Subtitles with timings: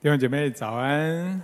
[0.00, 1.42] 弟兄姐妹早安，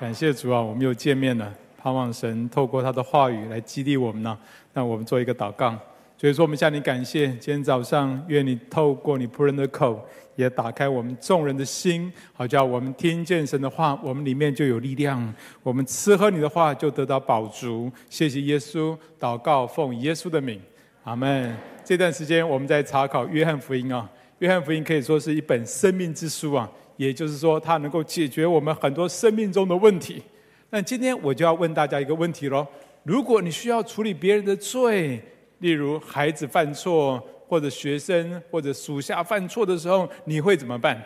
[0.00, 1.54] 感谢主啊，我们又见面了。
[1.78, 4.36] 盼望神透过他的话语来激励我们呢。
[4.72, 5.78] 让我们做一个祷告。
[6.18, 7.28] 所以说，我们向你感谢。
[7.28, 10.04] 今天早上，愿你透过你仆人的口，
[10.34, 15.32] 也打开我们众人的心，好叫我们听见神的话，我们里面就有力量。
[15.62, 17.88] 我们吃喝你的话，就得到饱足。
[18.10, 20.60] 谢谢耶稣，祷告奉耶稣的名，
[21.04, 21.56] 阿门。
[21.84, 26.68] 这段时间我们在查考约翰福音啊，约翰福音可以说是一本生命之书啊。
[26.96, 30.22] 也就是说，它能够解决我们很多生命中的问题。
[30.70, 32.66] 那今天我就要问大家一个问题喽：
[33.02, 35.22] 如果你需要处理别人的罪，
[35.58, 41.02] 例如孩子犯错，或者学生或者属下犯错的时候，你会怎么办？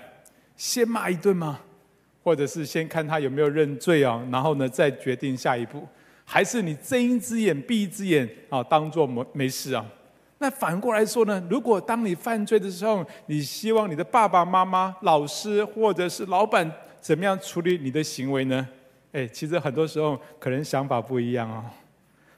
[0.56, 1.60] 先骂一顿吗？
[2.22, 4.26] 或者是先看他有没有认罪啊？
[4.30, 5.86] 然后呢，再决定下一步？
[6.24, 9.84] 还是你睁一只眼闭一只眼啊，当做没没事啊？
[10.40, 11.44] 那反过来说呢？
[11.50, 16.70] 如果当你犯罪的时候，你希望你的爸爸妈妈、老师或者是老板
[17.00, 18.66] 怎么样处理你的行为呢？
[19.10, 21.64] 哎，其实很多时候可能想法不一样哦。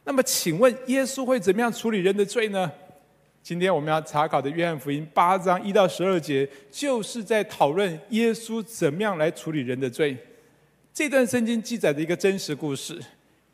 [0.05, 2.73] 那么，请问耶稣会怎么样处理人的罪呢？
[3.43, 10.17] 今天我们要查考的约翰福音八章一到十二节，就是在讨论耶稣怎么样来处理人的罪。
[10.93, 12.99] 这段圣经记载的一个真实故事。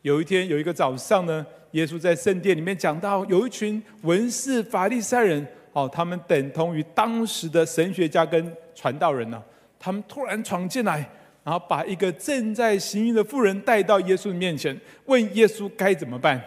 [0.07, 1.45] 有一天，有一个早上呢。
[1.71, 9.43] 耶稣在圣殿里面讲到，有一群文士法利赛人，哦，他们等同于当时的神学家跟传道人呢。
[9.77, 11.05] 他们突然闯进来，
[11.43, 16.41] 然后把一个正在行淫的妇人带到耶稣的面前，问耶稣该怎么办。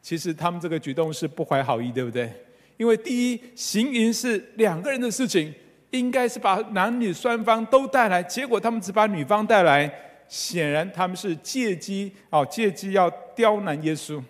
[0.00, 2.32] 其实他们这个举动是不怀好意，对不对？
[2.78, 5.54] 因为第一，行淫是两个人的事情，
[5.90, 9.92] 应该是把男女双方都带来，结果他们只把女方带来，
[10.28, 14.22] 显然他们是借机哦，借机要刁难耶稣。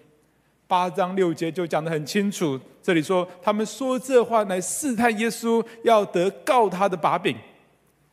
[0.68, 7.36] 八章六节就讲得很清楚，这里说他们说这话来试探耶稣，要得告他的把柄。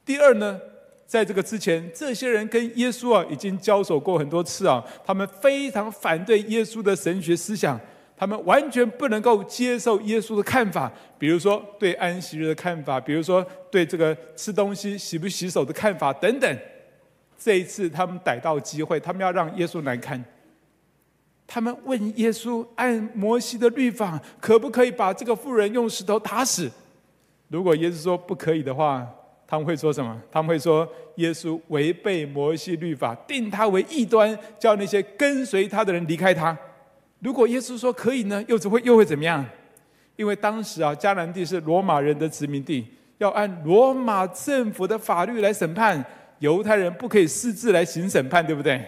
[0.06, 0.60] 第二呢，
[1.08, 7.80] 在这个之前，这些人跟耶稣啊已经交手过很多次啊，他们非常反对耶稣的神学思想，
[8.16, 16.60] 他们完全不能够接受耶稣的看法，比如说对安息日的看法，比如说对这个吃东西洗不洗手的看法等等。
[17.44, 20.24] 这一次他们逮到机会，他们要让耶稣难堪。
[21.46, 26.72] 他们问耶稣：“按摩西的律法，可不可以把这个妇人用石头打死？”
[27.50, 29.06] 如果耶稣说不可以的话，
[29.46, 30.18] 他们会说什么？
[30.32, 30.88] 他们会说
[31.18, 36.58] 耶稣违背摩西律法，定他为异端，叫那些跟随他的人离开他。
[37.20, 38.42] 如果耶稣说可以呢？
[38.48, 39.46] 又只会又会怎么样？
[40.16, 42.88] 因为当时啊，迦南地是罗马人的殖民地，
[43.18, 46.04] 要按罗马政府的法律来审判
[46.40, 48.86] 犹太人，不可以私自来行审判，对不对？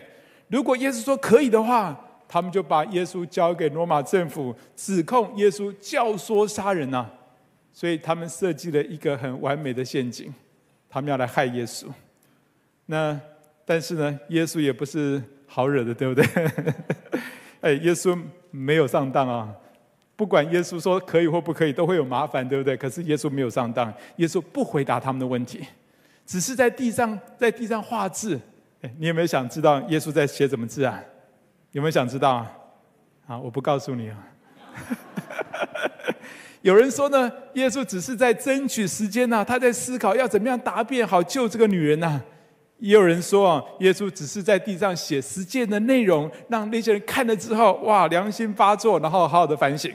[0.47, 7.11] 如果耶稣说可以的话，他们就把耶稣交给罗马政府，指控耶稣教唆杀人呐、啊，
[7.72, 10.33] 所以他们设计了一个很完美的陷阱，
[10.89, 11.85] 他们要来害耶稣。
[12.88, 13.19] 那
[13.66, 16.25] 但是呢，耶稣也不是好惹的，对不对？
[17.62, 18.19] 哎，耶稣
[18.51, 19.51] 没有上当啊！
[20.16, 22.77] 不管耶稣说可以或不可以，都会有麻烦，对不对？
[22.77, 25.66] 可是耶稣没有上当，耶稣不回答他们的问题，
[26.25, 28.40] 只是在地上在地上画字。
[28.81, 31.00] 哎，你有没有想知道耶稣在写什么字啊？
[31.72, 32.52] 有没有想知道啊？
[33.28, 34.18] 啊，我不告诉你啊。
[36.62, 42.22] 有人说呢，耶稣只是在争取时间呐，他在思考要怎么样答辩好救这个女人呐。
[42.80, 49.94] 也有人说啊，耶稣只是在地上写实践的内容，让那些人看了之后，哇，良心发作，然后好好的反省。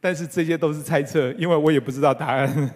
[0.00, 2.74] 但是这些都是猜测，因为我也不知道答案。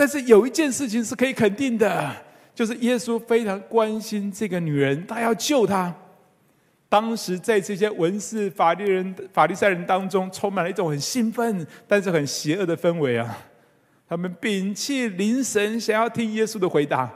[0.00, 2.10] 但是有一件事情是可以肯定的，
[2.54, 5.94] 就是耶稣非常关心这个女人，他要救她。
[6.88, 13.44] 当时在这些文士、法利人、法利赛人当中，充满了一种很兴奋，但是很邪恶的氛围啊！
[14.08, 17.10] 他们屏气凝神，想要听耶稣的回答。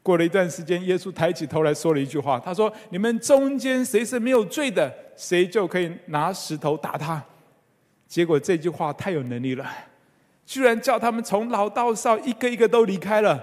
[0.00, 7.20] 过了一段时间，耶稣抬起头来说了一句话：“他说，你们中间谁是没有罪的，谁就可以拿石头打他。”
[8.06, 9.68] 结果这句话太有能力了，
[10.52, 13.42] 居然叫他们从老到少一个一个都离开了。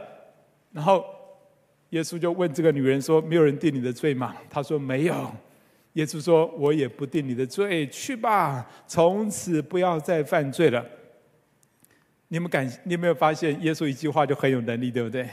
[0.71, 1.03] 然后
[1.89, 5.15] 耶稣就问这个女人说：“没有人定你的罪吗？”她说：“没有。”
[5.93, 10.85] 耶稣说：“我也不定你的罪，去吧，从此不要再犯罪了。”
[12.29, 15.27] 你们感，你有没有发现，耶稣一句话就很有能力，对不对？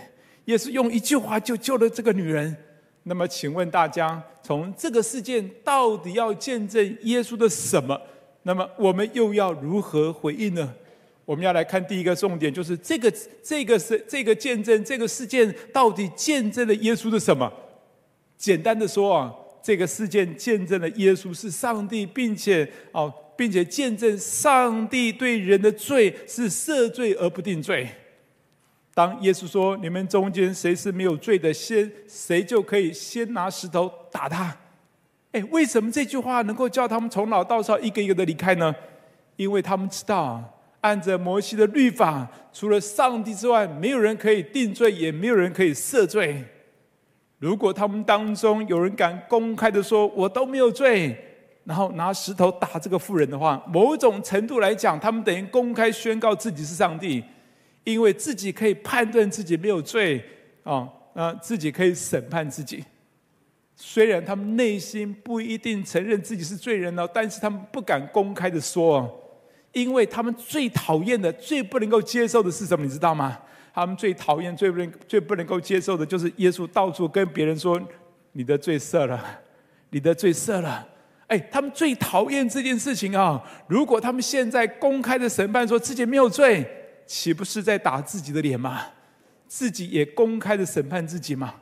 [0.46, 2.56] 耶稣用一句话就救了这个女人。
[3.02, 8.00] 那么，请问大家，从这个事件到底要见证耶稣的什么？
[8.44, 10.74] 那么，我们又要如何回应呢？
[11.26, 13.12] 我们要来看第一个重点，就是这个
[13.42, 17.52] 这个是这个见证这个事件到底见证了耶稣的什么？
[18.38, 19.34] 简单的说啊。
[19.62, 27.88] 这个事件见证了耶稣是上帝，并且哦，并且见证上帝对人的罪是赦罪而不定罪。
[28.94, 34.56] 当耶稣说：“你们中间谁是没有罪的，先谁就可以先拿石头打他。”
[35.32, 38.72] 哎，为什么这句话能够叫他们从老到少一个一个的离开呢？
[39.34, 40.55] 因为他们知道，
[40.86, 46.44] 按着摩西的律法，除了上帝之外，没有人可以定罪，也没有人可以赦罪。
[47.38, 51.16] 如果他们当中有人敢公开的说“我都没有罪”，
[51.64, 57.24] 然后拿石头打这个妇人的话，某种程度来讲，他们等于公开宣告自己是上帝。
[57.82, 60.20] 因为自己可以判断自己没有罪
[60.64, 62.84] 啊，那自己可以审判自己。
[63.76, 69.08] 虽然他们内心不一定承认自己是罪人了，但是他们不敢公开的说，
[69.76, 72.82] 因为他们最讨厌的、最不能够接受的是什么？
[72.82, 73.38] 你知道吗？
[73.74, 77.78] 他们最讨厌、最不能、最不能够接受的就是耶稣到处跟别人说
[78.32, 79.22] ：“你的罪赦了，
[79.90, 80.88] 你的罪赦了。”
[81.28, 83.42] 哎，他们最讨厌这件事情啊！
[83.66, 86.66] 如果他们现在公开的审判说自己没有罪。
[87.06, 88.80] 岂不是在打自己的脸吗？
[89.46, 91.54] 自己也公开的审判自己吗？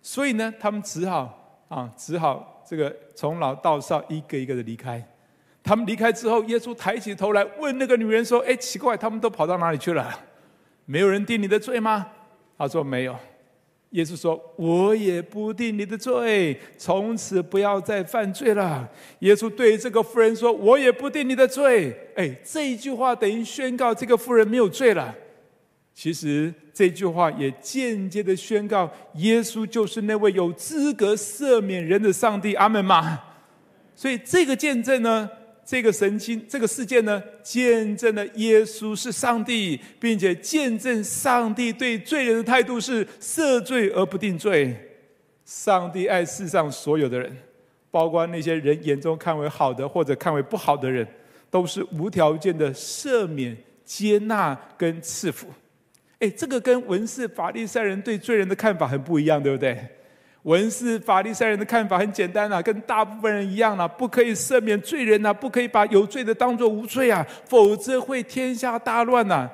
[0.00, 5.06] 所以呢，他们只好啊，只好这个从老到少一个一个的离开。
[5.66, 10.16] 他们离开之后，耶稣抬起头来问那个女人说：“哎，奇怪，他们都跑到哪里去了？
[10.84, 12.06] 没有人定你的罪吗？”
[12.56, 13.16] 他说：“没有。”
[13.90, 18.88] 耶稣说：“我也不定你的罪，从此不要再犯罪了。”
[19.20, 25.12] 耶稣对这个妇人说：“我也不定你的罪。”哎，这一句话等于宣告这个妇人没有罪了。
[25.92, 32.54] 其实这句话也间接的宣告，耶稣就是那位有资格赦免人的上帝。
[32.54, 33.20] 阿门吗？
[33.96, 35.28] 所以这个见证呢？
[35.66, 44.74] 这个神经，这个事件呢，见证了耶稣是上帝，并且见证上帝对罪人的态度是赦罪而不定罪。
[45.44, 47.36] 上帝爱世上所有的人，
[47.90, 51.04] 包括那些人眼中看为好的或者看为不好的人，
[51.50, 55.48] 都是无条件的赦免、接纳跟赐福。
[56.20, 59.76] 哎，这个跟文士法利赛人对罪人的看法很不一样，对不对？
[60.46, 69.50] 文士法利赛人的看法很简单啊，跟大部分人一样啊，不可以赦免罪人呐，不可以把有罪的当作无罪啊，否则会天下大乱呐。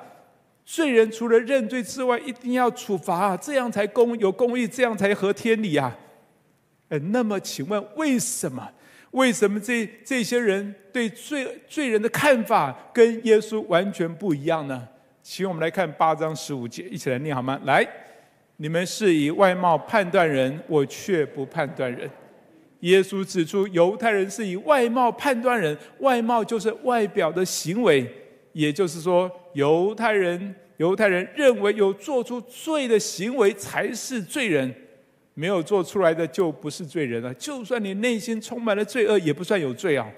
[0.63, 5.97] 罪人除了认罪之外，一定要处罚啊，这样才公有公义，这样才合天理啊。
[6.89, 8.69] 哎，那么请问为什么？
[9.11, 14.87] 为什么这这些人对罪罪人的看法跟耶稣完全不一样呢？
[15.23, 17.59] 请我们来看八章十五节，一起来念好吗？
[17.63, 17.83] 来。
[18.63, 22.09] 你们是以外貌判断人，我却不判断人。
[22.79, 28.09] 耶稣指出，犹太人是以外貌判断人，外貌就是外表的行为，
[28.53, 34.73] 也就是说，犹太人犹太人认为有做出罪的行为才是罪人，
[35.33, 37.33] 没有做出来的就不是罪人了。
[37.33, 40.09] 就算你内心充满了罪恶，也不算有罪啊！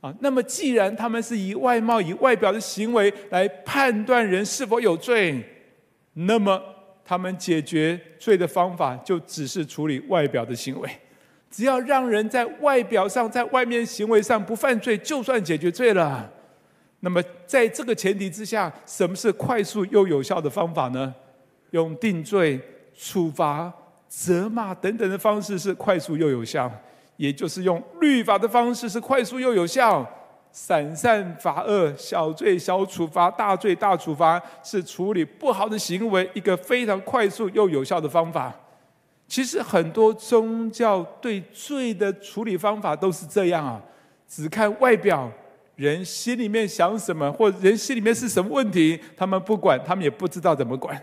[0.00, 5.38] 啊，那么既然他们是以外貌、以外表的行为来判断人是否有罪，
[6.14, 6.58] 那么。
[7.06, 10.90] 他们解决罪的方法就只是处理外表的行为，
[11.48, 16.28] 只要让人在外表上、在外面行为上不犯罪，就算解决罪了。
[17.00, 21.14] 那么，在这个前提之下，什么是快速又有效的方法呢？
[21.70, 22.60] 用定罪、
[22.98, 23.72] 处罚、
[24.08, 26.70] 责骂等等的方式是快速又有效，
[27.16, 30.04] 也就是用律法的方式是快速又有效。
[30.58, 38.50] 散善罚恶，小罪小处罚，大罪大处罚，是处理不好的行为一个非常快速又有效的方法。
[39.28, 43.82] 其实很多宗教对罪的处理方法都是这样啊，
[44.26, 45.30] 只看外表，
[45.74, 50.98] 人心里面想什么，或人心里面是什么问题，他们不管，他们也不知道怎么管。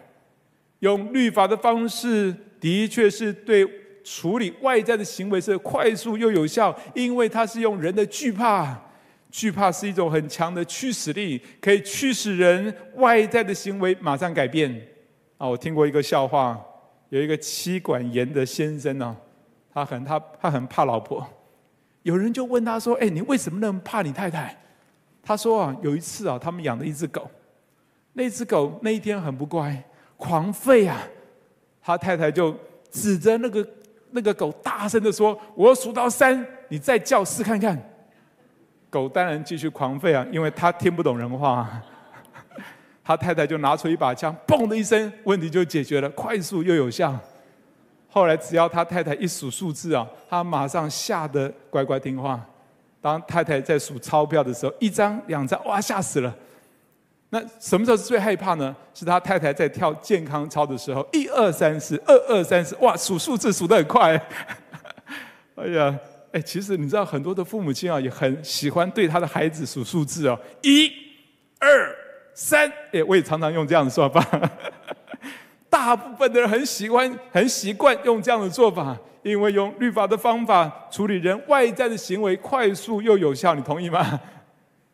[0.80, 3.70] 用律法的方式，的确是对
[4.04, 8.75] 处理外在的行为是快速又有效，因为它是用人的惧怕。
[9.34, 14.72] 惧怕是一种很强的驱使力，可以驱使人外在的行为马上改变。
[15.40, 16.63] 啊，我听过一个笑话，
[17.10, 19.18] 有一个妻管严的先生呢，
[19.74, 21.28] 他很他他很怕老婆。
[22.04, 24.56] 有人就问他说：“哎，你为什么那么怕你太太？”
[25.24, 27.28] 他说：“啊，有一次啊，他们养了一只狗，
[28.13, 29.84] 那只狗那一天很不乖，
[30.16, 31.02] 狂吠啊。
[31.82, 32.56] 他太太就
[32.92, 33.68] 指着那个
[34.12, 37.75] 那个狗，大声的说：‘我数到三，你再叫试看看。’”
[38.94, 41.68] 狗当然继续狂吠啊，因为他听不懂人话。
[43.04, 47.18] 他太太就拿出一把枪，嘣的一声，问题就解决了，快速又有效。
[48.08, 52.40] 后来只要他太太一数数字啊，他马上吓得乖乖听话。
[53.02, 56.34] 当太太在数钞票的时候，一张两张，哇，吓死了。
[57.30, 58.74] 那什么时候是最害怕呢？
[58.94, 64.22] 是他太太在跳健康操的时候，一二三四，二二三四，哇，数数字数得很快。
[65.58, 66.00] 哎呀！
[66.34, 70.92] 哎，其实你知道很多的父母亲啊，也很喜欢对他的孩子数数字哦，一、
[71.60, 71.96] 二、
[72.34, 72.68] 三。
[72.92, 74.25] 哎，我也常常用这样的说法。
[75.70, 83.54] 大部分的人很喜欢、很习惯用这样的做法，因为用律法的方法处理人外在的行为，快速又有效。
[83.54, 84.20] 你同意吗？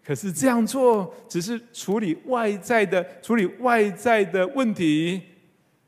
[0.05, 5.22] 可是这样做只是处理外在的、处理外在的问题，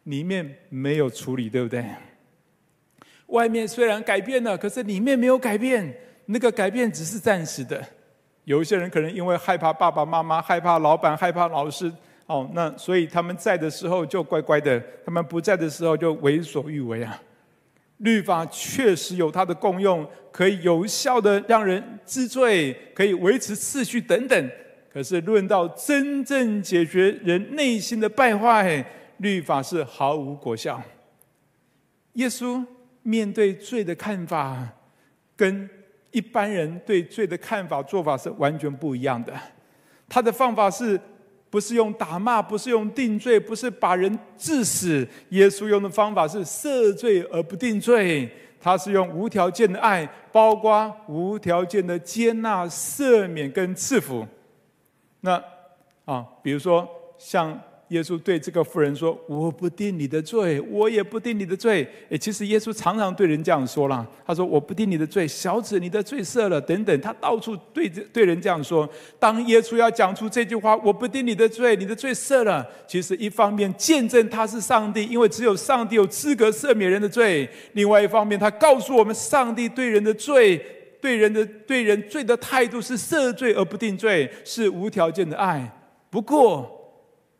[0.04, 1.84] 里面没有处理，对不对？
[3.32, 5.94] 外面虽然改变了，可是里面没有改变。
[6.28, 7.84] 那个改变只是暂时的。
[8.46, 11.92] 有一些人可能因为害怕爸爸妈妈、害怕老板、害怕老师，
[12.26, 17.22] 哦，那所以他们在的时候就乖乖的，他们不在的时候就为所欲为啊。
[17.98, 24.50] 律法确实有它的功用，可以有效的让人治罪，可以维持秩序等等。
[24.92, 28.84] 可是论到真正解决人内心的败坏，
[29.18, 30.82] 律法是毫无果效。
[32.14, 32.66] 耶稣
[33.04, 34.68] 面对罪的看法，
[35.36, 35.70] 跟
[36.12, 39.34] 一般人对罪的看法、做法是完全不一样的。
[40.08, 41.00] 他的方法是
[41.50, 45.08] 不是用打骂，不是用定罪，不是把人治死。
[45.30, 48.30] 耶稣用的方法是赦罪而不定罪。
[48.60, 54.28] 他是用无条件的爱，包括无条件的接纳、赦免跟赐福。
[55.22, 55.44] 那
[56.06, 57.60] 啊，比如说像。
[57.92, 64.08] 耶稣对这个妇人说：“我不定你的罪，我也不定你的罪。”诶，其实耶稣常常对人这样说了。
[64.26, 68.90] 他说：“我不定你的罪，小子，你的罪赦了。”等等，他到处对对人这样说。
[69.20, 80.58] 当耶稣要讲出这句话：“我不定你的罪，你的罪赦了。”其实一方面见证他是上帝，因为只有上帝有资格赦免人的罪；另外一方面，他告诉我们，上帝对人的罪、
[81.02, 85.70] 对人的对人罪的态度是赦罪而不定罪，是无条件的爱。
[86.10, 86.81] 不过，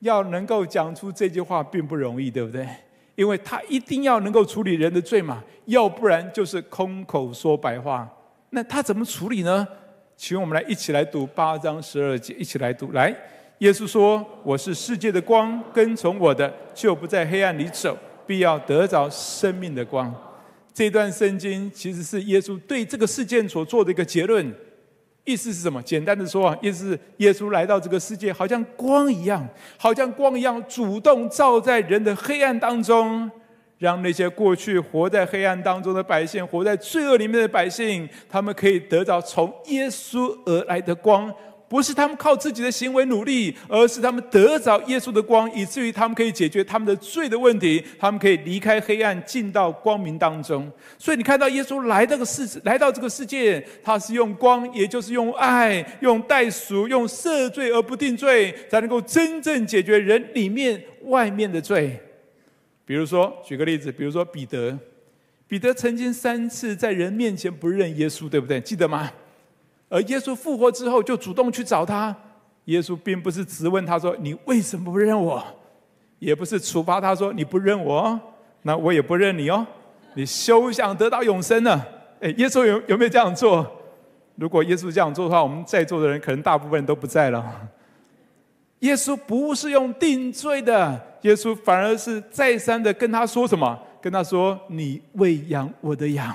[0.02, 2.68] 要能够讲出这句话并不容易，对不对？
[3.16, 8.10] 因为他一定要能够处理人的罪嘛，要不然就是空口说白话。
[8.52, 9.68] 那他怎么处理呢？
[10.16, 12.92] 请我们来一起来读八章十二节，一起来读。
[12.92, 13.16] 来，
[13.60, 20.14] 耶稣说：“我是世界的光，跟从我的就不在黑暗里走，必要得着生命的光。”
[20.74, 24.54] 这段圣经其实是耶稣对这个事件所做的一个结论。
[25.24, 25.82] 意思是什么？
[25.84, 29.48] 简单的说啊，意思是耶稣来到这个世界，好像光一样，
[29.78, 33.30] 好像光一样，主动照在人的黑暗当中，
[33.78, 41.32] 让那些过去活在黑暗当中的百姓，活在罪恶里面的百姓，他们可以得到从耶稣而来的光。
[41.72, 50.70] 不是他们靠自己的行为努力，而是他们得着耶稣的光，以至于他们可以解决他们的罪的问题，他们可以离开黑暗，进到光明当中。
[50.98, 61.98] 所以你看到耶稣来这个世，来到这个世界，他是用光，也就是用爱，用代赎，用赦罪而不定罪，才能够真正解决人里面、外面的罪。
[62.84, 64.78] 比如说，举个例子，比如说彼得，
[65.48, 68.60] 彼得曾经三次在人面前不认耶稣，对不对？
[68.60, 69.10] 记得吗？
[69.92, 72.16] 而耶稣复活之后，就主动去找他。
[72.66, 75.44] 耶稣并不是质问他说：“你为什么不认我？”
[76.20, 78.18] 也不是处罚他说：“你不认我，
[78.62, 79.68] 那我也不认你哦。”
[80.16, 81.86] 你休想得到永生呢？
[82.22, 83.70] 诶，耶稣有有没有这样做？
[84.36, 87.70] 如果耶稣这样做的话，我们在座的人可能大部分都不在了。
[88.80, 93.78] 耶稣不是用定罪的，耶稣反而是再三的跟他说什么？
[94.02, 96.34] 跟他说：“你喂养我的羊。”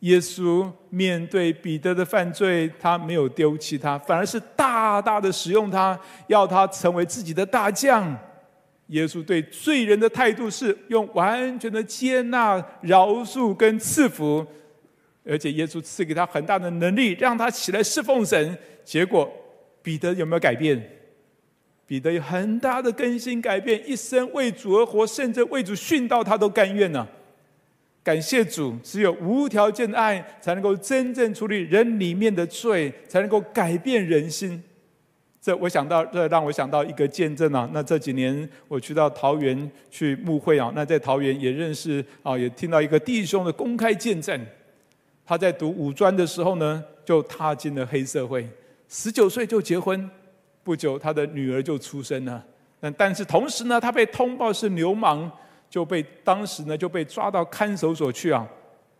[0.00, 8.16] 耶稣面对彼得的犯罪，他没有丢弃他，反而是大大的使用他，要他成为自己的大将。
[8.88, 14.46] 耶稣对罪人的态度是用完全的接纳、饶恕跟赐福，
[15.26, 18.56] 而且耶稣赐给他很大的能力，让他起来侍奉神。
[18.84, 19.30] 结果
[19.82, 20.80] 彼得有没有改变？
[21.86, 27.06] 彼得有很大的更新改变，一生为主而活，甚至为主殉道，他都甘愿呢。
[28.08, 34.62] 感谢主，只有无条件的爱，才能够真正处理人里面的罪，才能够改变人心。
[35.42, 37.68] 这我想到，这让我想到一个见证啊。
[37.74, 44.40] 那这几年我去到桃园去牧会啊，那在桃园也认识啊，也听到一个弟兄的公开见证。
[45.26, 48.48] 他在读五专的时候呢，就踏进了黑社会，
[48.88, 50.08] 十九岁就结婚，
[50.64, 52.42] 不久他的女儿就出生了。
[52.80, 55.30] 但但是同时呢，他被通报是流氓。
[55.68, 58.46] 就被当时呢就被抓到看守所去啊，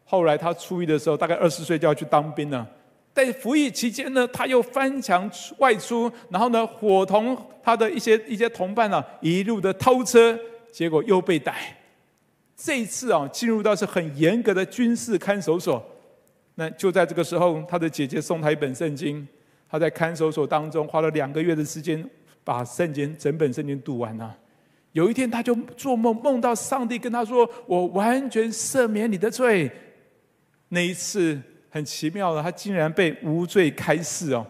[0.05, 2.67] 后来他出狱的时候，大概二十岁就要去当兵了。
[3.15, 10.39] 在服役期间呢，他又翻墙外出，然后呢伙同他的一些一些同伴啊，一路的偷车，
[10.71, 11.77] 结果又被逮。
[12.55, 15.85] 这一次啊，进入到是很严格的军事看守所。
[16.55, 19.27] 那就在这个时候，他的姐姐送他一本圣经，
[19.69, 22.09] 他在看守所当中花了两个月的时间，
[22.45, 24.37] 把圣经整本圣经读完了。
[24.99, 29.71] 有一天，他就做梦，梦到上帝跟他说：“我完全赦免你的罪。”
[30.71, 31.41] 那一次
[31.71, 34.45] 很奇妙的，他竟然被无罪开释哦！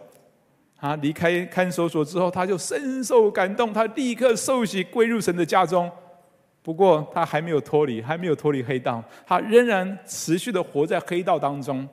[0.74, 5.90] 他离开看守所之后，他就深受感动，他立刻受洗归入神的家中。
[6.62, 11.86] 不过他还没有脱离，还没有脱离黑道，他仍然持续的活在黑道当中。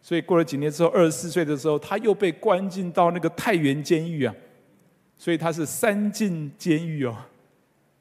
[0.00, 4.34] 所以过了几年之后，二十四岁的时候，他又被关进到那个太原监狱啊。
[5.16, 7.16] 所以他是三进监狱哦。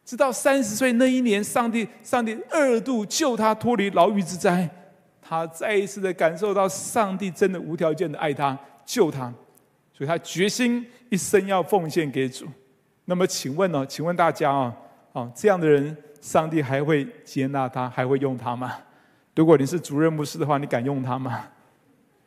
[0.10, 4.68] 直到三十岁那一年，上帝上帝二度救他脱离牢狱之灾，
[5.22, 9.32] 他再一次的感受到上帝真的无条件的爱他，救他，
[9.94, 12.48] 所以他决心一生要奉献给主。
[13.06, 13.86] 那么请问呢？
[13.86, 14.76] 请问大家啊，
[15.14, 18.78] 啊这样的人，上帝还会接纳他，还会用他吗？
[19.36, 21.46] 如果你是主任牧师的话，你敢用他吗？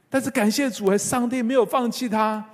[0.09, 2.49] 但是感谢主，上帝没有放弃他，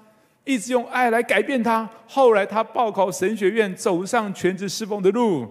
[0.48, 1.86] 一直用爱来改变他。
[2.06, 5.46] 后来他报考神学院，走上全职侍奉的路，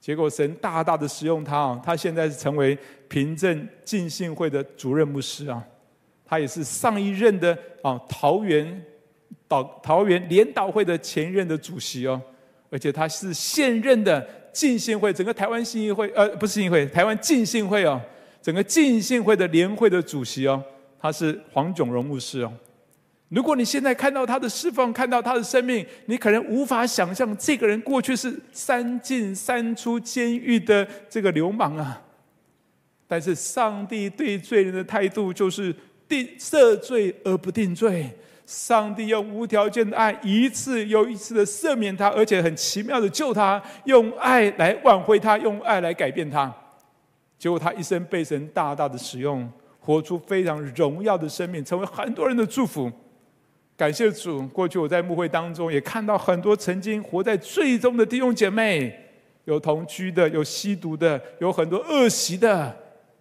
[0.00, 1.82] 结果神大大的使用他啊！
[1.84, 2.76] 他现在是成为
[3.06, 5.62] 平镇浸信会的主任牧师啊，
[6.24, 8.82] 他也是上一任的啊桃园
[9.46, 12.18] 导桃园联导会的前任的主席哦，
[12.70, 18.00] 而且他是现任的浸信会整个台湾信义会呃不是信义会台湾浸信会哦，
[18.40, 20.62] 整个浸信会的联会的主席哦。
[20.98, 22.50] 他是黄炯荣牧师哦。
[23.30, 32.00] 如果你现在看到他的侍奉，看到他的生命，你可能无法想象这个人过去是三进三出监狱的这个流氓啊。
[33.08, 35.74] 但是上帝对罪人的态度就是
[36.06, 38.10] 定赦罪而不定罪。
[38.46, 46.54] 上帝用无条件的爱一次又一次的赦免他，而且很奇妙的救他，用爱来挽回他，用爱来改变他。
[47.38, 49.50] 结果他一生被神大大的使用。
[49.86, 52.90] 活出非常荣耀的生命，成为很多人的祝福。
[53.76, 58.96] 感谢主，过去我在牧会当中也看到很多曾经活在罪中的弟兄姐妹，
[59.46, 62.76] 有同居的，有吸毒的，有很多恶习的。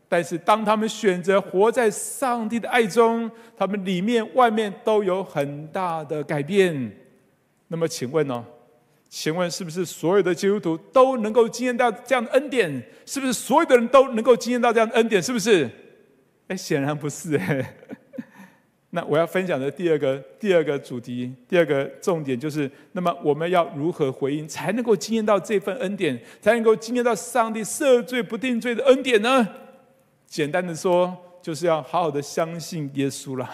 [0.08, 6.92] 但是当他们选择活在上帝的爱中，他们里面外面都有很大的改变。
[7.68, 8.46] 那么，请问呢？
[9.10, 12.84] 请问是不是所有的基督徒都能够经验到这样的恩典？
[13.08, 15.22] 是不是所有的人都能够经验到这样的恩典？
[15.22, 15.68] 是不是？
[16.48, 17.76] 哎，显然不是哎。
[18.96, 29.48] 那我要分享的第二个第二个主题，第二个重点就是：那么我们要如何回应，才能够经验到这份恩典，才能够经验到上帝赦罪不定罪的恩典呢？
[30.28, 33.50] 简单的说，就是要好好的相信耶稣了。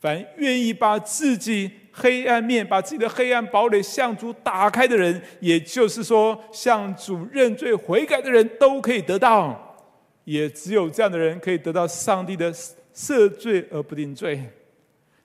[0.00, 9.76] 凡愿意把自己黑暗面、把自己的黑暗堡垒向主打开的人，也就是说，向主认罪悔改的人都可以得到。
[10.24, 12.50] 也只有这样的人可以得到上帝的
[12.94, 14.42] 赦罪而不定罪。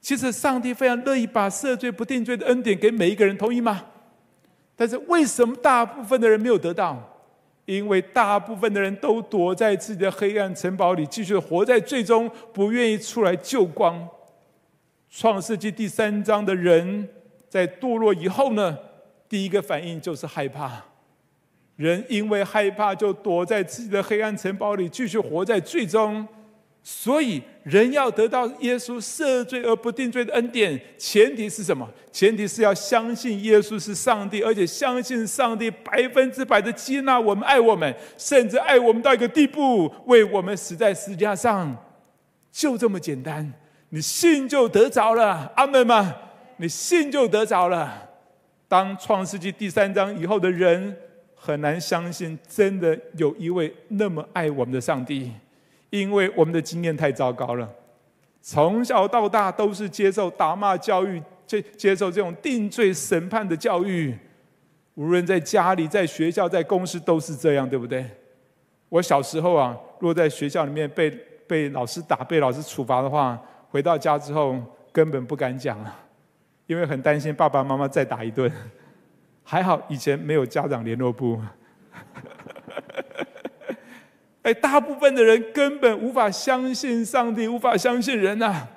[0.01, 3.85] 其实上帝非常乐意把赦罪不定罪的恩典给每一个人，同意吗？
[4.75, 6.97] 但是为什么大部分的人没有得到？
[7.65, 14.07] 因为大部分的人都躲在自己的黑暗城堡里，继续活在罪中，不愿意出来救光。
[15.09, 17.07] 创世纪第三章的人
[17.47, 18.75] 在堕落以后呢，
[19.27, 20.81] 第一个反应就是害怕。
[21.75, 26.27] 人因为害怕，就躲在自己的黑暗城堡里，继续活在罪中。
[26.81, 31.87] 所以，人要得到耶稣赦罪而不定罪的恩典，前提是什么？
[32.11, 41.75] 前提是要相信耶稣是上帝，而且相信上帝百分之百的接纳我们、爱我们，甚至爱我们到一个地步，为我们死在十字架上。
[42.51, 43.53] 就这么简单，
[43.89, 46.15] 你信就得着了，阿门吗？
[46.57, 48.09] 你信就得着了。
[48.67, 50.95] 当创世纪第三章以后的人。
[51.41, 55.31] 很难相信，真的有一位那么爱我们的上帝，
[55.89, 57.69] 因为我们的经验太糟糕了。
[58.41, 64.17] 从小到大都是接受打骂教育，接接受这种定罪审判的教育，
[64.95, 68.05] 无论在家里、在学校、在公司都是这样，对不对？
[68.87, 71.11] 我小时候啊，若在学校里面被
[71.45, 74.55] 被老师打、被老师处罚的话，回到家之后
[74.91, 75.99] 根本不敢讲啊，
[76.65, 78.51] 因为很担心爸爸妈妈再打一顿。
[79.43, 81.41] 还好以前没有家长联络部。
[84.43, 88.67] 哎，大部分的人根本无法相信上帝，无法相信人呐。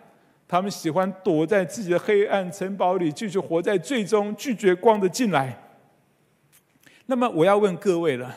[0.48, 5.56] 他们喜欢躲在自己的黑暗城堡里，继续活在最终，拒绝光的进来。
[7.06, 8.36] 那么我要问各位了：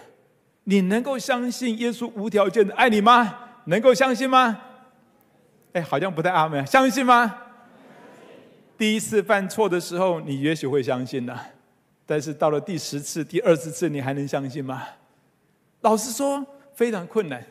[0.64, 3.38] 你能够相信耶稣无条件的爱你吗？
[3.66, 4.62] 能够相信吗？
[5.74, 6.66] 哎，好像不太阿门。
[6.66, 7.36] 相信吗？
[8.78, 11.38] 第一次犯错的时候，你也许会相信的。
[12.06, 14.84] 但是到了第十次、第二十次，你还能相信吗？
[15.82, 17.44] 老实说，非常困难，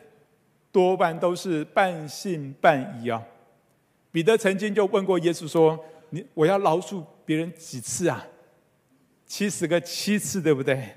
[0.71, 3.21] 多半都是半信半疑啊。
[4.11, 5.77] 彼得曾经就问过耶稣说
[6.11, 8.25] ：“你我要饶恕别人几次啊？
[9.25, 10.95] 七十个七次，对不对？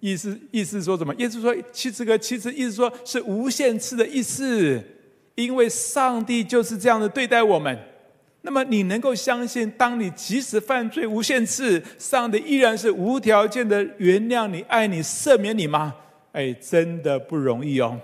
[0.00, 1.14] 意思意思说什么？
[1.14, 4.82] 耶稣说七十个七次，意思说是无限次的意思，
[5.36, 7.78] 因为上帝就是这样的对待我们。
[8.42, 15.94] 那么你能够相信，当你即使犯罪无限次，上帝依然是无条件的原谅你、爱你、赦免你吗？
[16.32, 17.98] 哎，真的不容易哦。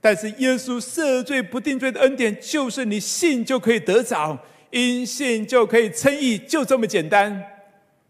[0.00, 4.38] 但是耶稣赦罪不定罪的恩典，就是你信就可以得着，
[4.70, 7.42] 因信就可以称义，就这么简单。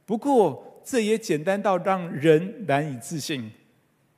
[0.07, 3.51] 不过这也简单到让人难以置信。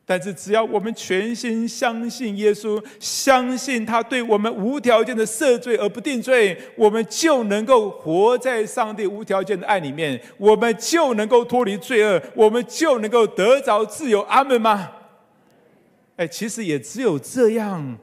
[0.04, 14.20] 但是只要我们全心相信耶稣，相信他对我们无条件的赦罪而不定罪，我们就能够活在上帝无条件的爱里面，我们就能够脱离罪恶，我们就能够得着自由。
[14.22, 14.90] 阿门吗？
[16.26, 17.98] 其实也只有这样，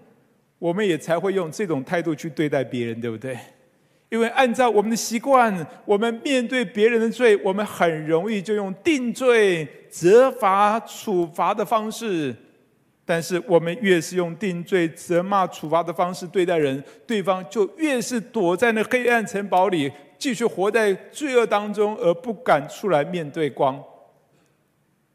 [0.57, 3.37] 我们也才会用这种态度去对待别人，对不对？
[4.09, 5.53] 因为按照我们的习惯，
[5.85, 12.35] 我们面对别人的罪，我们很容易就用定罪、责罚、处罚的方式。
[13.05, 23.83] 但是，我们越是用定罪、责骂、处罚的方式对待人，对方就越是躲在那黑暗城堡里，继续活在罪恶当中，而不敢出来面对光。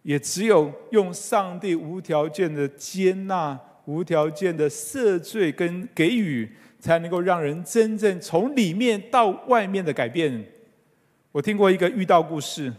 [0.04, 10.44] 也只有用上帝无条件的接纳、无条件的赦罪跟给予，才能够让人真正从里面到外面的改变。
[11.32, 12.70] 我听过一个遇到故事，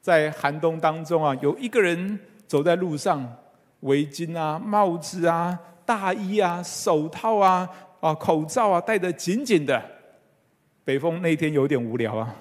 [0.00, 3.36] 在寒冬当中啊，有一个人走在路上，
[3.80, 9.82] 围巾啊、帽子啊、大衣啊、手套啊、啊口罩啊戴得紧紧的。
[10.84, 12.34] 北风那天有点无聊啊，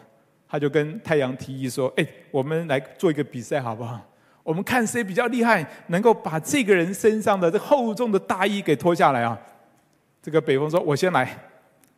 [0.48, 4.00] 他就跟太阳提议说：“哎，我们来做一个比赛好不好？
[4.44, 9.40] 我们看谁比较厉害，能够把这个人身上的这厚重的大衣给脱下来啊。”
[10.22, 11.38] 这个北风说：“我先来。”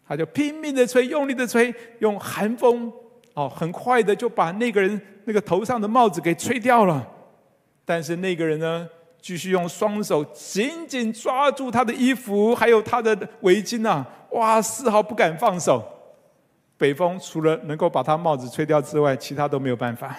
[0.05, 2.91] 他就拼命的吹，用力的吹，用寒风
[3.33, 7.07] 哦，很快的就把那个人那个头上的帽子给吹掉了。
[7.85, 8.87] 但是那个人呢，
[9.21, 15.81] 继续用双手紧紧抓住他的衣服，还有他的围巾啊，哇，丝毫不敢放手。
[16.77, 20.13] 北风除了能够把他帽子吹掉之外，其他都没有办法。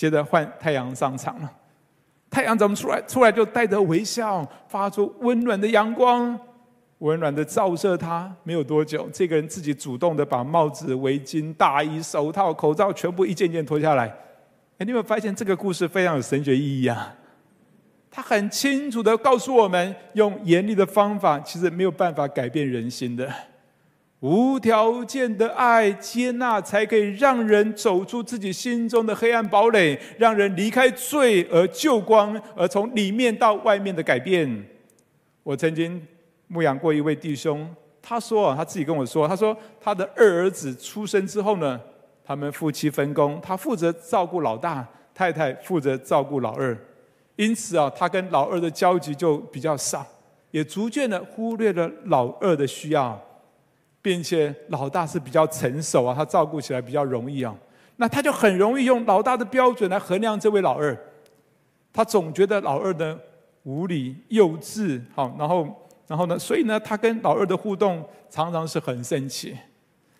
[0.00, 1.52] 接着换太阳上场了，
[2.30, 3.02] 太阳怎么出来？
[3.02, 6.40] 出来就带着微笑，发出温暖的阳光。
[7.00, 14.06] 温暖的照射他，没有多久，这个人自己主动的把帽子、围巾、大衣、手套、口罩全部一件件脱下来。
[14.78, 17.14] 哎，你有没有发现这个故事非常有神学意义啊？
[18.10, 23.30] 他很清楚的告诉我们，用严厉的方法其实没有办法改变人心的。
[24.20, 34.64] 无条件的爱接纳，才可以让人走出自己心中的黑暗堡垒，让人离开罪而救光，而从里面到外面的改变。
[35.42, 36.00] 我曾经。
[36.52, 41.80] 牧养过一位弟兄，他说啊他自己跟我说，他说他的二儿子出生之后呢，
[42.24, 46.76] 他们夫妻分工，他负责照顾老大，太太负责照顾老二，
[47.36, 50.04] 因此啊，他跟老二的交集就比较少，
[50.50, 53.16] 也逐渐的忽略了老二的需要，
[54.02, 57.54] 并且老大是比较成熟啊，他照顾起来比较容易啊，
[57.96, 60.96] 那他就很容易用老大的标准来衡量这位老二，
[61.92, 63.18] 他总觉得老二呢
[63.64, 65.66] 无理幼稚，好，然后。
[66.06, 69.56] 然后呢，所以呢，他跟老二的互动常常是很生气。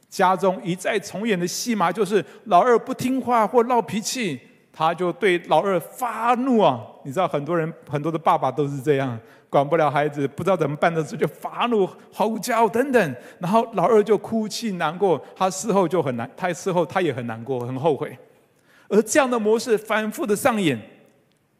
[0.08, 4.38] 家中一再重演的戏码就是老二不听话或闹脾气，
[4.72, 6.80] 他就对老二发怒啊！
[7.04, 9.18] 你知道很多人很多的爸爸都是这样，
[9.50, 18.16] 管不了孩子，不知道怎么办的时候就发怒、吼叫等等，然后老二就哭泣难过，他事后就很难，他事后他也很难过，很后悔。
[18.88, 20.80] 而这样的模式反复的上演，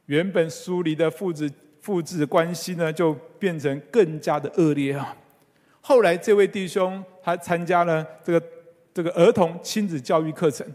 [0.07, 1.51] 原本疏离的父子。
[1.83, 5.17] 父子关系呢，就变成更加的恶劣啊！
[5.81, 8.47] 后来这位弟兄他参加了这个
[8.93, 10.67] 这个儿童亲子教育课程，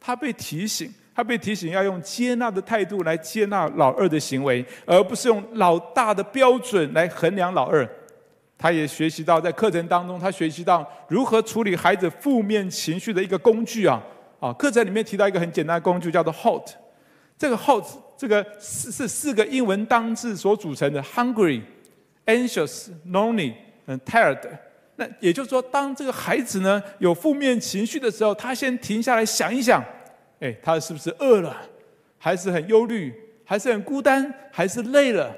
[0.00, 7.88] 他被提醒，他被提醒要用接纳的态度来接纳老二的行为，而不是用老大的标准来衡量老二。
[8.58, 14.02] 他也学习到在课程当中，他学习到如何处理孩子负面情绪的一个工具啊！
[14.40, 16.66] 啊，课程里面提到一个很简单的工具，叫做 HALT。
[17.38, 17.84] 这个 HALT。
[18.16, 21.60] 这个是是四个英文单字所组成的：hungry、
[22.26, 23.52] anxious、lonely、
[23.86, 24.38] 嗯、tired。
[24.94, 29.84] 那也就是说，当这个孩子呢有负面情绪的时候，他先停下来想一想，
[30.40, 31.56] 哎，他是不是饿了？
[32.18, 33.14] 还是很忧虑？
[33.44, 34.32] 还是很孤单？
[34.50, 35.34] 还是累了？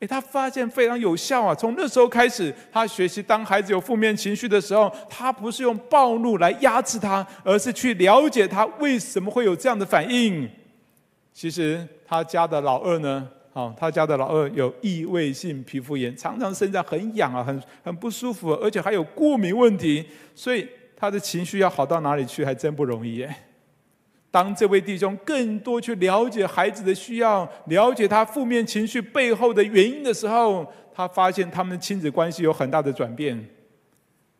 [0.00, 1.54] 哎，他发现非常有效啊！
[1.54, 10.46] 从那时候开始，他学习，当孩子有负面情绪的时候，他不是用暴怒来压制他，而是去了解他为什么会有这样的反应。
[11.32, 23.34] 其实他家的老二呢，哦，他家的老二有异位性皮肤炎，常常身上很痒啊，很很不舒服，而且还有过敏问题，所以他的情绪要好到哪里去，还真不容易耶。
[24.36, 33.42] 当这位弟兄更多去了解孩子的需要，了解他负面情绪背后的原因的时候，他发现他们的亲子关系有很大的转变。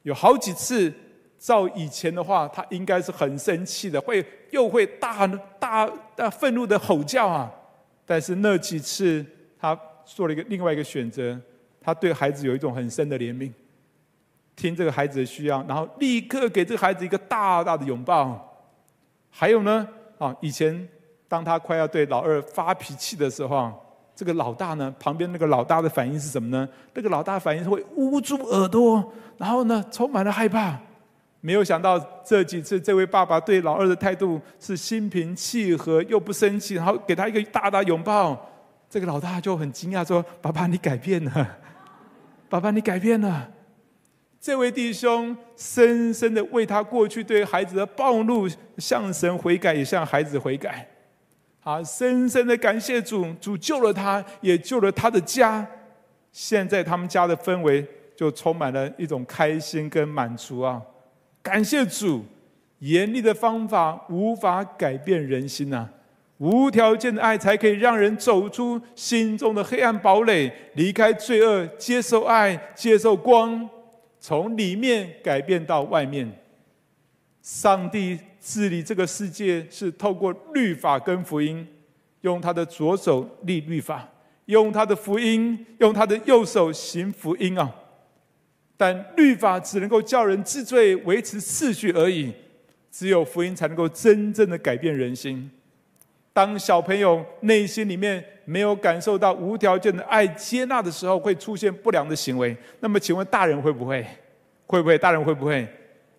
[0.02, 0.92] 有好几次，
[1.38, 5.26] 照以前的话，他应该是很生气的，会又会大
[5.58, 7.50] 大大愤怒的吼叫啊。
[8.04, 9.24] 但是那几次，
[9.58, 11.40] 他做了一个另外一个选择，
[11.80, 13.50] 他对孩子有一种很深的怜悯，
[14.54, 18.52] 听这个孩子的需要，然后立刻给这个孩子一个大大的拥抱。
[19.38, 20.88] 还有呢，啊，以前
[21.28, 23.70] 当他快要对老二发脾气的时候，
[24.14, 26.66] 这个老大呢，旁边那个老大的反应是什么呢？
[26.94, 30.78] 那个老大反应是会捂住耳朵，然后呢，充满了害怕。
[31.42, 38.40] 没有想到这几次，这位爸爸对老二的态度是心平气和，又不生气，然后给他一个大大拥抱。
[38.88, 41.56] 这个老大就很惊讶说：“爸爸，你改变了，
[42.48, 43.50] 爸爸，你改变了。”
[44.46, 50.86] 这位弟兄深深的为他过去对孩子的暴怒向神悔改，也向孩子悔改。
[51.64, 55.66] 啊，深深的感谢主，主救了他，也救了他的家。
[56.30, 60.80] 现在他们家的氛围就充满了一种开心跟满足啊！
[61.42, 62.24] 感谢主，
[62.78, 65.88] 严厉的方法无法改变人心呐，
[66.38, 73.68] 无条件的爱才可以让人走出心中的黑暗堡垒，离开罪恶，接受爱，接受光。
[74.18, 76.30] 从里面改变到外面，
[77.42, 81.66] 上帝治理这个世界是透过律法跟福音，
[82.22, 84.08] 用他的左手立律法，
[84.46, 87.72] 用他的福音，用他的右手行福音啊！
[88.76, 92.32] 但律法只能够叫人治罪、维持秩序而已，
[92.90, 95.50] 只有福音才能够真正的改变人心。
[96.36, 102.54] 当小朋友内心里面，没有感受到无条件的爱接纳的时候，会出现不良的行为。
[102.80, 104.04] 那么，请问大人会不会？
[104.66, 104.98] 会不会？
[104.98, 105.66] 大人会不会？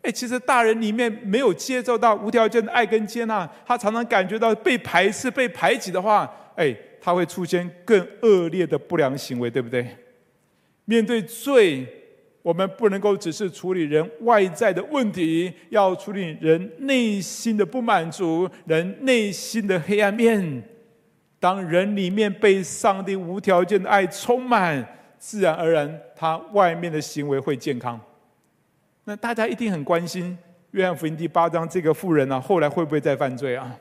[0.01, 9.85] 哎，其实大人里面没有接受到无条件的爱跟接纳，他常常感觉到被排斥、被排挤的话，哎，他会出现更恶劣的不良行为，对不对？
[10.85, 11.85] 面对罪，
[12.47, 20.63] 我们不能够只是处理人外在的问题，要处理人内心的不满足、人内心的黑暗面。
[21.41, 24.81] 当人里面被上帝无条件的爱充满，
[25.19, 27.99] 自然而然，他外面的行为会健康。
[29.03, 30.31] 那大家一定很关心
[30.71, 33.77] 《约翰福音》第八章这个妇人啊，后来会不会再犯罪啊？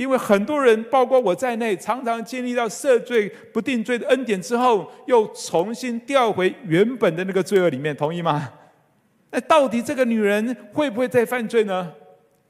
[0.00, 8.50] 因为很多人，包括我在内，常常经历到赦罪不定罪的恩典之后，又重新掉回原本的那个罪恶里面，同意吗？
[9.30, 11.92] 那到底这个女人会不会再犯罪呢？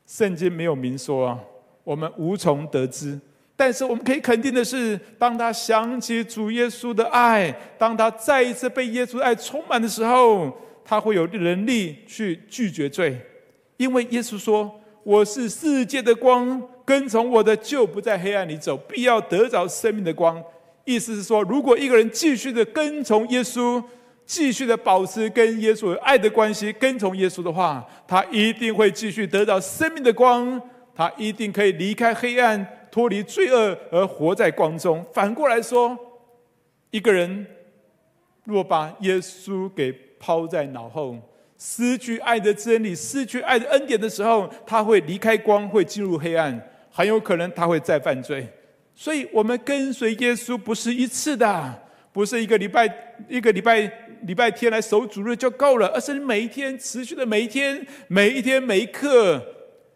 [0.07, 1.41] 圣经没有明说啊，
[1.83, 3.19] 我们无从得知。
[3.57, 13.21] 但是我们可以肯定的是，当他想起主耶稣的爱，当他再一次被耶稣的爱充满的时候，他会有能力去拒绝罪，
[13.77, 20.43] 因为耶稣说：“我是世界的光，跟从我的就不在黑暗里走，必要得着生命的光。”
[20.85, 23.83] 意思是说，如果一个人继续的跟从耶稣，
[24.27, 30.61] 继续的保持跟耶稣有爱的关系，跟从耶稣的话，他一定会继续得到生命的光，
[30.95, 32.77] 他一定可以离开黑暗。
[32.91, 35.07] 脱离罪恶而活在光中。
[35.13, 35.97] 反过来说，
[36.91, 37.47] 一个人
[38.43, 41.17] 若把耶稣给抛在脑后，
[41.57, 46.61] 失去爱的真理，失去爱的恩典的时候，他会离开光，会进入黑暗，
[46.91, 48.47] 很有可能他会再犯罪。
[48.95, 52.87] 所以，我们跟随耶稣不是一次的，不是一个礼拜
[53.29, 53.81] 一个礼拜
[54.23, 59.43] 礼拜天来守主日就够了，而是每一天持续的每一天每一天每一刻。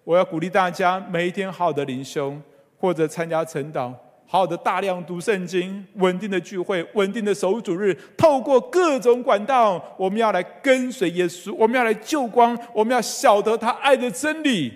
[0.05, 2.35] 我要鼓励大家每一天好好的灵修。
[2.77, 3.91] 或者参加晨祷，
[4.27, 14.71] 好好的大量读圣经，稳定的聚会，稳定的守主日，透过各种管道，我们要来跟随耶稣，我们要来救光，我们要晓得他爱的真理。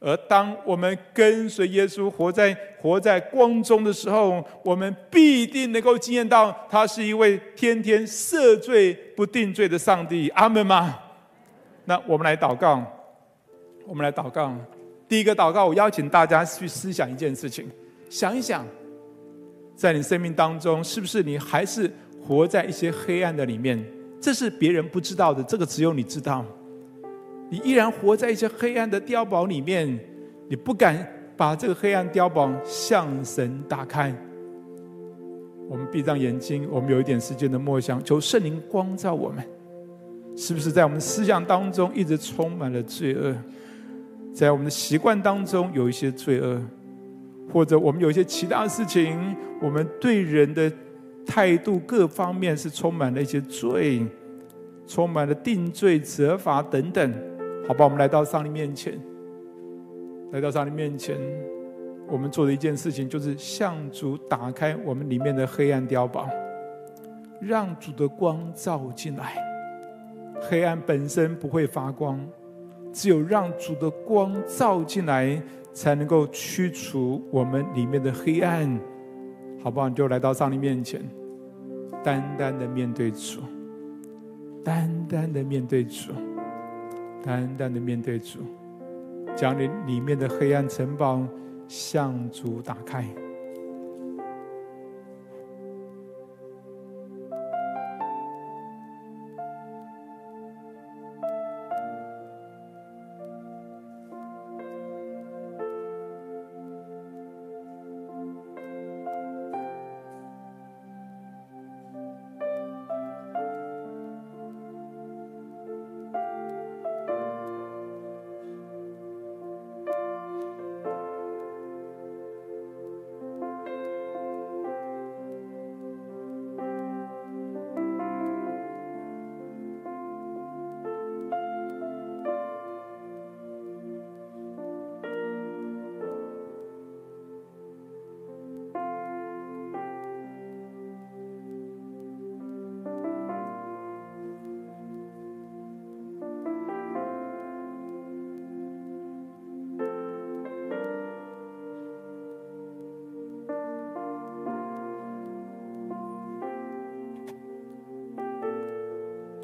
[0.00, 10.28] 而当我们跟随耶稣，活在活在光中的时候，我们必定能够经验到，他是一位天天赦罪不定罪的上帝。
[10.30, 10.96] 阿门吗？
[11.84, 12.84] 那我们来祷告，
[13.86, 14.54] 我们来祷告。
[15.08, 17.68] 第一个祷告，我邀请大家去思想一件事情，
[18.08, 18.64] 想一想，
[19.74, 21.90] 在你生命当中，是不是你还是
[22.24, 23.84] 活在一些黑暗的里面？
[24.20, 26.44] 这是别人不知道的，这个只有你知道。
[27.50, 29.98] 你依然活在一些黑暗的碉堡里面，
[30.48, 31.06] 你不敢
[31.36, 34.14] 把这个黑暗碉堡向神打开。
[35.68, 39.44] 我们闭上眼睛，我们有一点时间的默想，求圣灵光照我们，
[40.36, 43.34] 是不是在我们思想当中一直充满了罪恶？
[44.32, 46.60] 在我们的习惯当中有一些罪恶，
[47.52, 50.70] 或者我们有一些其他事情，我们对人的
[51.26, 54.06] 态度各方面是充满了一些罪，
[54.86, 57.12] 充满了定罪、责罚等等。
[57.68, 58.98] 好吧，我们来到上帝面前，
[60.32, 61.18] 来到上帝面前，
[62.08, 66.26] 我们做的一件事情就是向主打开我们里面的黑暗碉堡，
[67.40, 69.36] 让主的光照进来。
[70.40, 72.18] 黑暗本身不会发光。
[72.90, 75.40] 只有让主的光照进来，
[75.74, 78.80] 才能够驱除我们里面的黑暗，
[79.62, 79.90] 好不好？
[79.90, 81.02] 你就来到上帝面前，
[82.02, 83.42] 单单的面对主，
[84.64, 86.12] 单单的面对主，
[87.22, 88.40] 单单的面对主，
[89.36, 91.26] 将你里面的黑暗城堡
[91.66, 93.04] 向主打开。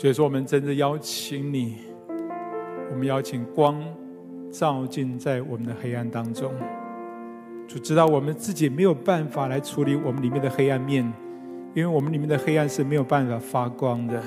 [0.04, 1.78] 所以说，我们真的邀请你，
[2.90, 3.82] 我们邀请光
[4.50, 6.52] 照进在我们的黑暗当中。
[7.66, 11.10] 主知道我们自己没有办法来处理我们里面的黑暗面，
[11.74, 14.22] 因为我们里面的黑暗是没有办法发光的。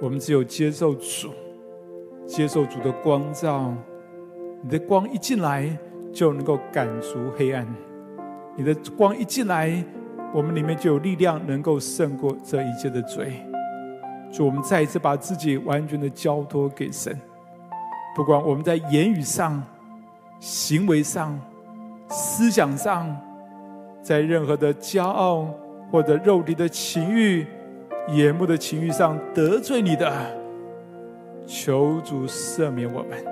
[0.00, 1.28] 我们只有接受主，
[2.26, 3.70] 接受主的光照，
[4.62, 5.76] 你的光一进来
[6.10, 7.66] 就能够赶逐黑暗。
[8.56, 9.84] 你的光一进来，
[10.32, 13.42] 我们里面就有力量，能够胜过这一切的罪。
[14.34, 17.16] 主，我们再一次把自己完全的交托给神，
[18.16, 19.62] 不管我们在言语上、
[20.40, 21.40] 行为上、
[22.08, 23.16] 思想上，
[24.02, 25.48] 在任何的骄傲
[25.88, 27.46] 或者肉体的情欲、
[28.08, 30.12] 眼目的情欲上得罪你的，
[31.46, 33.24] 求主赦免我们，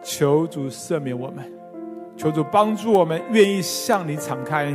[0.00, 1.44] 求主赦免我们，
[2.16, 4.72] 求主帮助我们，愿意向你敞开，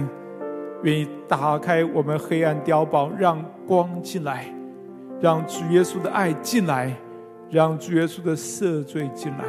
[0.84, 4.48] 愿意打开我们黑暗碉堡，让光进来。
[5.24, 6.94] 让主耶稣的爱进来，
[7.50, 9.46] 让主耶稣的赦罪进来。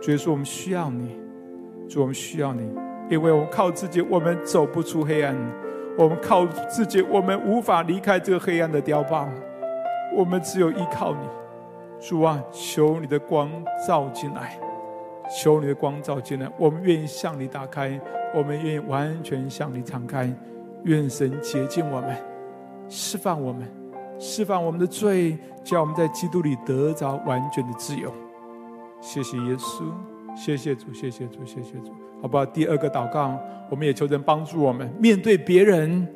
[0.00, 1.14] 主耶稣，我们需要你，
[1.86, 2.66] 主，我们需要你，
[3.10, 5.36] 因为我们靠自己，我们走不出黑暗；
[5.98, 9.28] 我们靠自己，我们无法离开这个黑暗的碉堡。
[10.16, 11.20] 我们只有依靠你，
[12.00, 13.50] 主啊，求你的光
[13.86, 14.58] 照进来，
[15.38, 16.50] 求你的光照进来。
[16.56, 18.00] 我们愿意向你打开，
[18.34, 20.32] 我们愿意完全向你敞开。
[20.84, 22.16] 愿神洁净我们，
[22.88, 23.77] 释放我们。
[24.18, 28.12] 释放我们的罪，叫我们在基督里得着完全的自由。
[29.00, 29.84] 谢谢耶稣，
[30.36, 32.44] 谢谢主，谢谢主，谢谢主，好不好？
[32.46, 33.38] 第二个祷告，
[33.70, 36.06] 我们也求神帮助我们面对别人，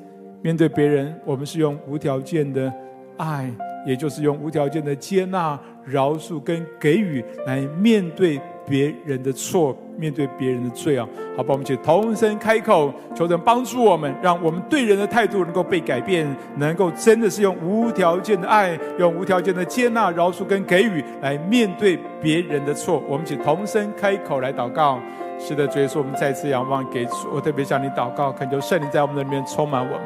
[0.41, 2.73] 面对别人，我们是用无条件的
[3.17, 3.51] 爱，
[3.87, 8.41] 也就是用无条件的接纳、饶恕跟给予来面对。
[8.65, 16.27] 别人的错，面对别人的罪啊，好吧，我们一起同声开口，求神帮助我们，让我们对人的态度能够被改变，
[16.57, 23.03] 能够真的是用无条件的爱，用无条件的接纳、饶恕跟给予来面对别人的错。
[23.09, 24.99] 我们一起同声开口来祷告。
[25.39, 30.01] 是的，主耶稣，我们再次仰望给主，我特别向你祷告，恳求圣灵在我们的里面充满我们。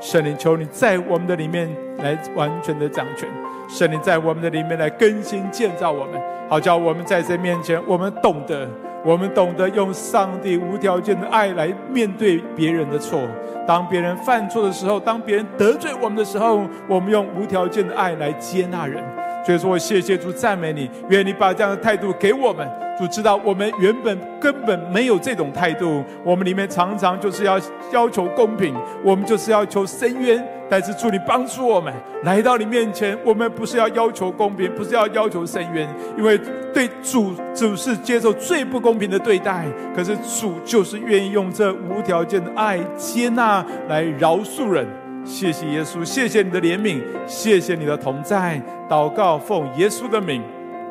[0.00, 3.26] 圣灵，求你在我们的里面来完全的掌权。
[3.68, 8.68] 圣灵在我们的里面来更新建造我们，好叫我们在这面前，我们懂得，
[9.04, 13.20] 我们懂得用上帝无条件的爱来面对别人的错。
[13.66, 19.02] 当别人犯错的时候，当别人得罪我们的时候，我们用无条件的爱来接纳人。
[19.44, 22.68] 所以说我谢谢主，赞美你，愿你把这样的态度给我们。
[22.98, 27.58] 主知道我们原本根本没有这种态度，我们里面常常就是要
[27.90, 30.46] 要求公平，我们就是要求伸冤。
[30.68, 36.38] 但是主你帮助我们来到你面前，我们不是要要求公平，不是要要求伸冤，因为
[36.72, 44.86] 对主主是接受最不公平的对待，可是主就是愿意用这无条件的爱接纳来饶恕人。
[45.24, 48.60] 谢谢耶稣，谢谢你的怜悯，谢谢你的同在。
[48.88, 50.42] 祷告奉耶稣的名，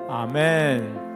[0.09, 1.10] 阿门。